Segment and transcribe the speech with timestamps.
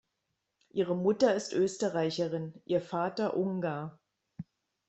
[0.71, 3.99] Ihre Mutter ist Österreicherin, ihr Vater Ungar.